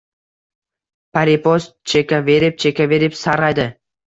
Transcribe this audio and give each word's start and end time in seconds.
Papiros 1.17 1.67
chekaverib-chekaverib 1.93 3.21
sarg‘aydi. 3.23 3.71